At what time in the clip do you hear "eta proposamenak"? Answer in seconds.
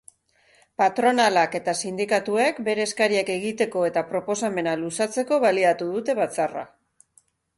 3.89-4.81